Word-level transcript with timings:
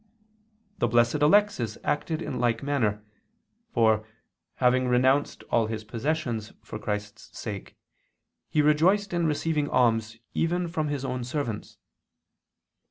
The 0.79 0.87
Blessed 0.87 1.21
Alexis 1.21 1.77
acted 1.83 2.23
in 2.23 2.39
like 2.39 2.63
manner, 2.63 3.03
for, 3.71 4.03
having 4.55 4.87
renounced 4.87 5.43
all 5.51 5.67
his 5.67 5.83
possessions 5.83 6.53
for 6.63 6.79
Christ's 6.79 7.37
sake 7.37 7.77
he 8.49 8.63
rejoiced 8.63 9.13
in 9.13 9.27
receiving 9.27 9.69
alms 9.69 10.17
even 10.33 10.67
from 10.67 10.87
his 10.87 11.05
own 11.05 11.23
servants. 11.23 11.77